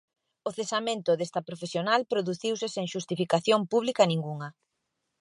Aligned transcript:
O 0.49 0.51
cesamento 0.57 1.11
desta 1.15 1.41
profesional 1.49 2.01
produciuse 2.11 2.67
sen 2.75 2.85
xustificación 2.93 3.59
pública 3.71 4.03
ningunha. 4.11 4.49